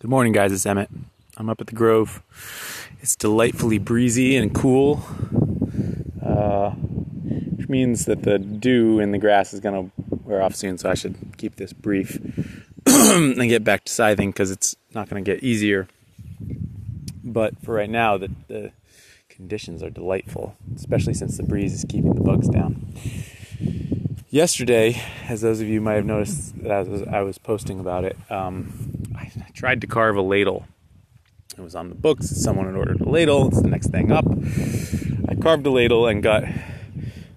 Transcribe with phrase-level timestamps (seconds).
[0.00, 0.52] Good morning, guys.
[0.52, 0.90] It's Emmett.
[1.36, 2.22] I'm up at the Grove.
[3.00, 5.02] It's delightfully breezy and cool,
[6.24, 10.78] uh, which means that the dew in the grass is going to wear off soon,
[10.78, 12.16] so I should keep this brief
[12.86, 15.88] and get back to scything because it's not going to get easier.
[17.24, 18.70] But for right now, the, the
[19.28, 22.94] conditions are delightful, especially since the breeze is keeping the bugs down.
[24.30, 29.06] Yesterday, as those of you might have noticed, as I was posting about it, um,
[29.16, 30.66] I tried to carve a ladle.
[31.56, 32.28] It was on the books.
[32.28, 33.48] Someone had ordered a ladle.
[33.48, 34.26] It's the next thing up.
[35.28, 36.52] I carved a ladle and got a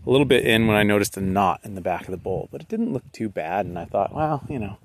[0.06, 2.60] little bit in when I noticed a knot in the back of the bowl, but
[2.60, 3.66] it didn't look too bad.
[3.66, 4.78] And I thought, well, you know,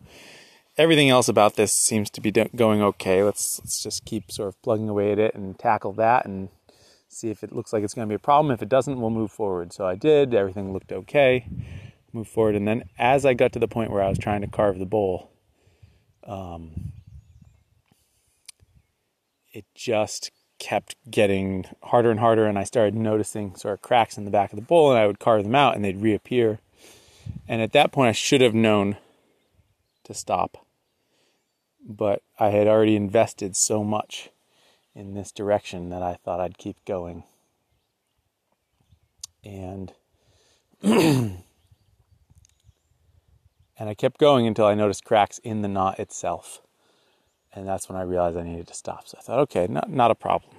[0.78, 3.24] everything else about this seems to be going okay.
[3.24, 6.50] Let's let's just keep sort of plugging away at it and tackle that and
[7.08, 8.54] see if it looks like it's going to be a problem.
[8.54, 9.72] If it doesn't, we'll move forward.
[9.72, 10.34] So I did.
[10.34, 11.48] Everything looked okay.
[12.12, 14.46] Move forward, and then as I got to the point where I was trying to
[14.46, 15.30] carve the bowl,
[16.24, 16.92] um,
[19.52, 24.24] it just kept getting harder and harder and I started noticing sort of cracks in
[24.24, 26.60] the back of the bowl and I would carve them out and they'd reappear.
[27.48, 28.96] And at that point I should have known
[30.04, 30.66] to stop.
[31.86, 34.30] But I had already invested so much
[34.94, 37.24] in this direction that I thought I'd keep going.
[39.44, 39.92] And
[43.78, 46.62] and I kept going until I noticed cracks in the knot itself.
[47.52, 49.08] And that's when I realized I needed to stop.
[49.08, 50.52] So I thought, okay, not, not a problem.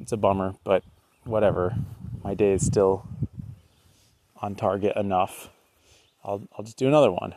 [0.00, 0.84] It's a bummer, but
[1.24, 1.74] whatever.
[2.24, 3.06] My day is still
[4.40, 5.48] on target enough.
[6.24, 7.34] I'll, I'll just do another one.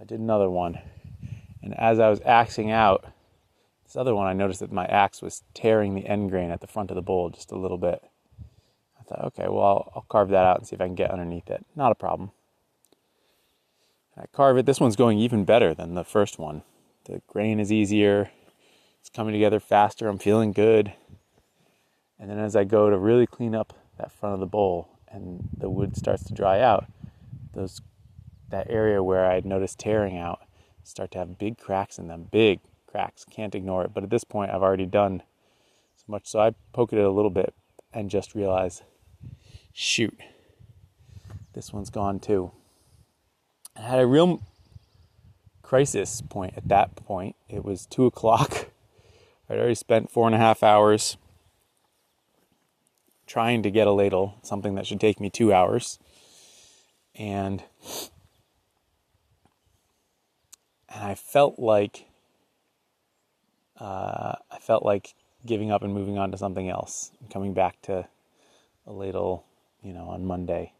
[0.00, 0.78] I did another one.
[1.62, 3.06] And as I was axing out
[3.84, 6.66] this other one, I noticed that my axe was tearing the end grain at the
[6.66, 8.02] front of the bowl just a little bit.
[9.00, 11.10] I thought, okay, well, I'll, I'll carve that out and see if I can get
[11.10, 11.64] underneath it.
[11.74, 12.30] Not a problem.
[14.18, 14.66] I carve it.
[14.66, 16.62] This one's going even better than the first one.
[17.04, 18.30] The grain is easier.
[19.00, 20.08] It's coming together faster.
[20.08, 20.92] I'm feeling good.
[22.18, 25.48] And then as I go to really clean up that front of the bowl and
[25.56, 26.86] the wood starts to dry out,
[27.52, 27.82] those
[28.48, 30.40] that area where I'd noticed tearing out
[30.82, 32.28] start to have big cracks in them.
[32.30, 33.24] Big cracks.
[33.28, 33.92] Can't ignore it.
[33.92, 35.22] But at this point I've already done
[35.96, 36.26] so much.
[36.26, 37.54] So I poked it a little bit
[37.92, 38.82] and just realize,
[39.72, 40.16] shoot,
[41.52, 42.50] this one's gone too.
[43.78, 44.42] I had a real
[45.62, 47.36] crisis point at that point.
[47.48, 48.68] It was two o'clock.
[49.50, 51.16] I'd already spent four and a half hours
[53.26, 55.98] trying to get a ladle, something that should take me two hours.
[57.14, 57.62] And
[60.88, 62.06] and I felt like
[63.78, 68.08] uh, I felt like giving up and moving on to something else, coming back to
[68.86, 69.44] a ladle,
[69.82, 70.72] you know, on Monday.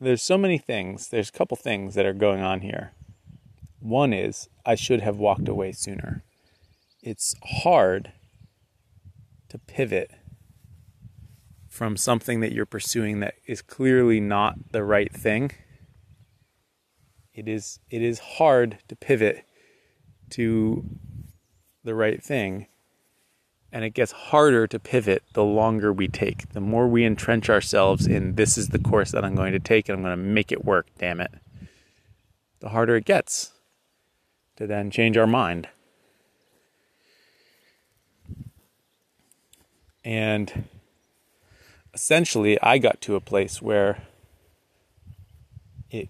[0.00, 1.08] There's so many things.
[1.08, 2.92] There's a couple things that are going on here.
[3.80, 6.24] One is I should have walked away sooner.
[7.02, 8.12] It's hard
[9.48, 10.10] to pivot
[11.68, 15.52] from something that you're pursuing that is clearly not the right thing.
[17.32, 19.44] It is it is hard to pivot
[20.30, 20.84] to
[21.84, 22.66] the right thing
[23.72, 26.50] and it gets harder to pivot the longer we take.
[26.50, 29.88] The more we entrench ourselves in this is the course that I'm going to take
[29.88, 31.32] and I'm going to make it work, damn it.
[32.60, 33.52] The harder it gets
[34.56, 35.68] to then change our mind.
[40.04, 40.64] And
[41.92, 44.02] essentially, I got to a place where
[45.90, 46.08] it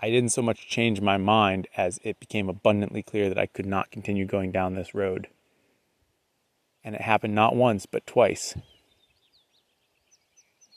[0.00, 3.66] I didn't so much change my mind as it became abundantly clear that I could
[3.66, 5.28] not continue going down this road.
[6.82, 8.54] And it happened not once, but twice.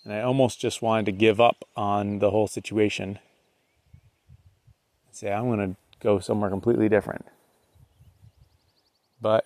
[0.04, 3.20] And I almost just wanted to give up on the whole situation
[5.08, 7.26] and say, I'm going to go somewhere completely different.
[9.22, 9.46] But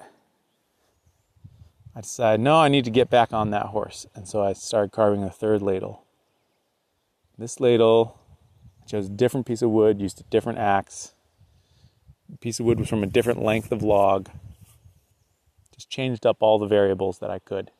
[1.95, 4.07] I decided, no, I need to get back on that horse.
[4.15, 6.03] And so I started carving a third ladle.
[7.37, 8.17] This ladle
[8.81, 11.13] I chose a different piece of wood, used a different axe.
[12.29, 14.29] The piece of wood was from a different length of log.
[15.77, 17.71] Just changed up all the variables that I could.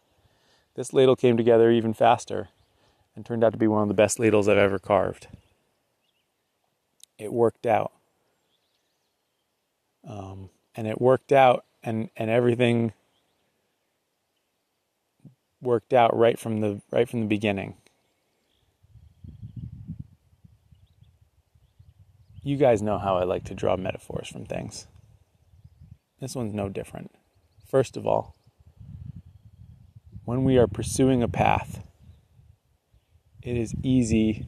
[0.75, 2.49] This ladle came together even faster
[3.15, 5.27] and turned out to be one of the best ladles I've ever carved.
[7.17, 7.91] It worked out.
[10.07, 12.94] Um, and it worked out, and, and everything
[15.61, 17.75] worked out right from the right from the beginning.
[22.44, 24.88] You guys know how I like to draw metaphors from things.
[26.21, 27.11] This one's no different.
[27.68, 28.36] First of all,
[30.24, 31.84] when we are pursuing a path,
[33.42, 34.46] it is easy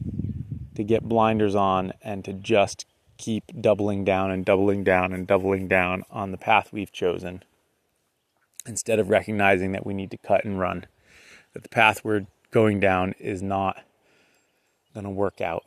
[0.74, 2.86] to get blinders on and to just
[3.18, 7.42] keep doubling down and doubling down and doubling down on the path we've chosen
[8.66, 10.86] instead of recognizing that we need to cut and run,
[11.52, 13.82] that the path we're going down is not
[14.94, 15.64] going to work out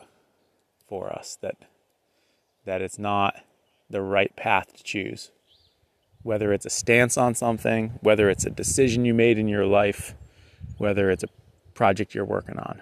[0.87, 1.55] for us, that
[2.65, 3.35] that it's not
[3.89, 5.31] the right path to choose.
[6.23, 10.15] Whether it's a stance on something, whether it's a decision you made in your life,
[10.77, 11.27] whether it's a
[11.73, 12.81] project you're working on.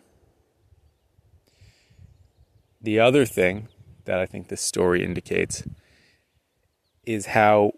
[2.82, 3.68] The other thing
[4.06, 5.64] that I think this story indicates
[7.06, 7.74] is how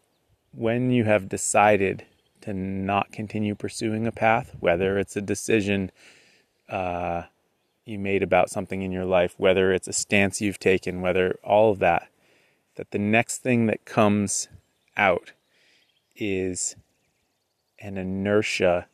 [0.51, 2.05] when you have decided
[2.41, 5.91] to not continue pursuing a path, whether it's a decision
[6.69, 7.23] uh,
[7.85, 11.71] you made about something in your life, whether it's a stance you've taken, whether all
[11.71, 12.07] of that,
[12.75, 14.47] that the next thing that comes
[14.95, 15.31] out
[16.23, 16.75] is
[17.79, 18.87] an inertia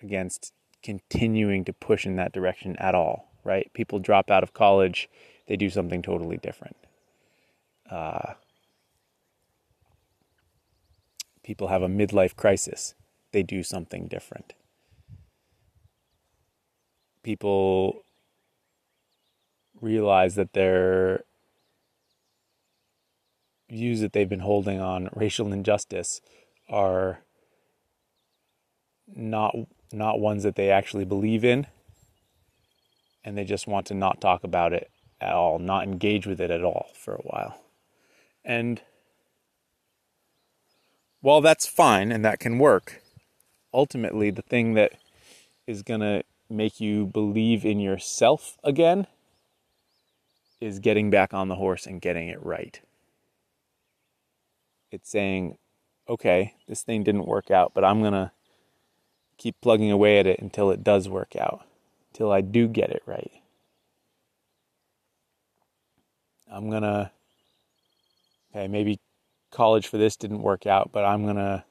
[0.00, 0.52] against
[0.82, 3.70] continuing to push in that direction at all, right?
[3.74, 5.08] People drop out of college,
[5.48, 6.76] they do something totally different.
[7.90, 8.34] Uh,
[11.42, 12.94] people have a midlife crisis,
[13.32, 14.54] they do something different.
[17.22, 18.04] People
[19.80, 21.24] realize that their
[23.68, 26.20] views that they've been holding on racial injustice
[26.70, 27.20] are
[29.14, 29.54] not
[29.92, 31.66] not ones that they actually believe in
[33.24, 34.90] and they just want to not talk about it
[35.20, 37.60] at all, not engage with it at all for a while.
[38.44, 38.80] And
[41.20, 43.02] while that's fine and that can work,
[43.74, 44.92] ultimately the thing that
[45.66, 49.06] is going to make you believe in yourself again
[50.60, 52.80] is getting back on the horse and getting it right.
[54.90, 55.58] It's saying,
[56.10, 58.32] okay, this thing didn't work out, but I'm going to
[59.38, 61.64] keep plugging away at it until it does work out,
[62.12, 63.30] until I do get it right.
[66.52, 67.12] I'm going to,
[68.50, 68.98] okay, maybe
[69.52, 71.64] college for this didn't work out, but I'm going to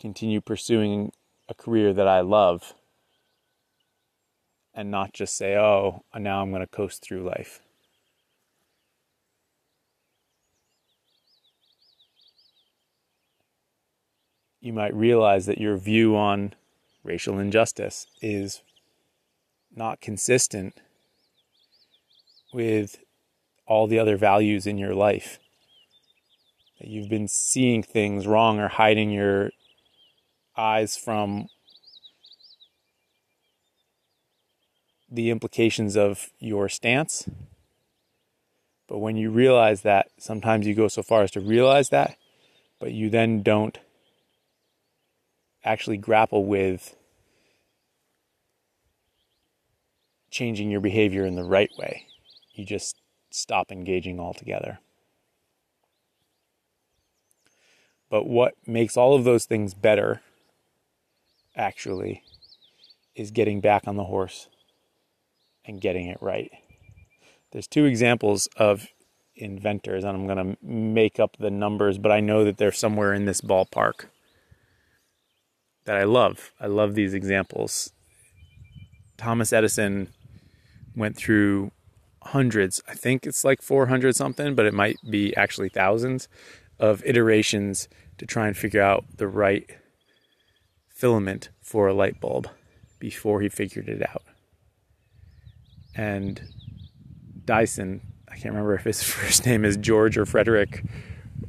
[0.00, 1.12] continue pursuing
[1.48, 2.72] a career that I love
[4.72, 7.60] and not just say, oh, now I'm going to coast through life.
[14.64, 16.54] You might realize that your view on
[17.02, 18.62] racial injustice is
[19.76, 20.74] not consistent
[22.50, 22.96] with
[23.66, 25.38] all the other values in your life.
[26.80, 29.50] That you've been seeing things wrong or hiding your
[30.56, 31.48] eyes from
[35.10, 37.28] the implications of your stance.
[38.88, 42.16] But when you realize that, sometimes you go so far as to realize that,
[42.80, 43.78] but you then don't
[45.64, 46.94] actually grapple with
[50.30, 52.06] changing your behavior in the right way.
[52.52, 52.96] You just
[53.30, 54.78] stop engaging altogether.
[58.10, 60.20] But what makes all of those things better,
[61.56, 62.22] actually,
[63.14, 64.48] is getting back on the horse
[65.64, 66.50] and getting it right.
[67.52, 68.88] There's two examples of
[69.36, 73.14] inventors, and I'm going to make up the numbers, but I know that they're somewhere
[73.14, 74.06] in this ballpark
[75.84, 76.52] that I love.
[76.60, 77.92] I love these examples.
[79.16, 80.08] Thomas Edison
[80.96, 81.70] went through
[82.22, 86.28] hundreds, I think it's like 400 something, but it might be actually thousands
[86.78, 87.88] of iterations
[88.18, 89.68] to try and figure out the right
[90.88, 92.48] filament for a light bulb
[92.98, 94.22] before he figured it out
[95.94, 96.40] and
[97.44, 98.00] Dyson.
[98.28, 100.84] I can't remember if his first name is George or Frederick,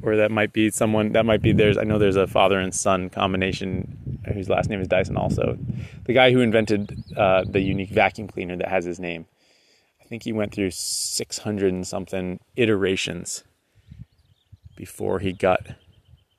[0.02, 1.76] or that might be someone that might be theirs.
[1.76, 5.16] I know there's a father and son combination whose last name is Dyson.
[5.16, 5.58] Also,
[6.04, 9.26] the guy who invented uh, the unique vacuum cleaner that has his name.
[10.00, 13.42] I think he went through 600 and something iterations
[14.76, 15.66] before he got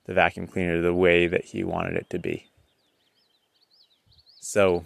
[0.06, 2.48] the vacuum cleaner the way that he wanted it to be.
[4.39, 4.86] So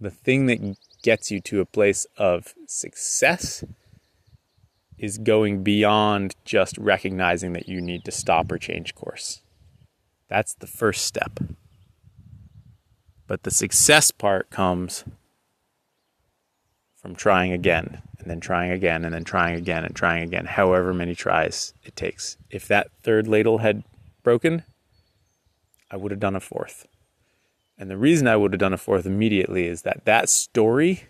[0.00, 3.62] the thing that gets you to a place of success
[4.98, 9.42] is going beyond just recognizing that you need to stop or change course.
[10.28, 11.38] That's the first step.
[13.26, 15.04] But the success part comes
[16.96, 20.94] from trying again and then trying again and then trying again and trying again, however
[20.94, 22.36] many tries it takes.
[22.50, 23.84] If that third ladle had
[24.22, 24.64] broken,
[25.90, 26.86] I would have done a fourth.
[27.78, 31.04] And the reason I would have done a fourth immediately is that that story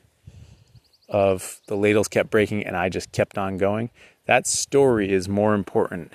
[1.08, 3.90] of the ladles kept breaking and I just kept on going,
[4.26, 6.12] that story is more important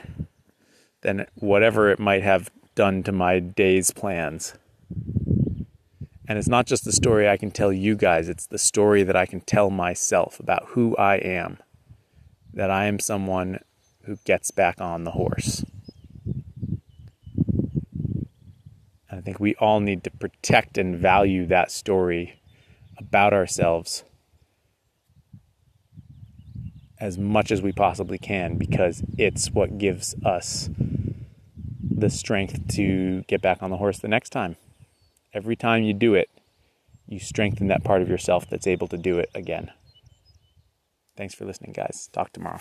[1.01, 4.53] than whatever it might have done to my day's plans.
[6.27, 9.15] And it's not just the story I can tell you guys, it's the story that
[9.15, 11.57] I can tell myself about who I am.
[12.53, 13.59] That I am someone
[14.03, 15.63] who gets back on the horse.
[19.09, 22.39] I think we all need to protect and value that story
[22.97, 24.03] about ourselves
[27.01, 30.69] as much as we possibly can because it's what gives us
[31.83, 34.55] the strength to get back on the horse the next time
[35.33, 36.29] every time you do it,
[37.07, 39.71] you strengthen that part of yourself that's able to do it again.
[41.17, 42.09] Thanks for listening, guys.
[42.11, 42.59] Talk tomorrow.